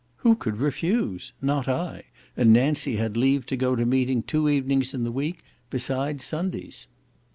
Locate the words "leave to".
3.15-3.55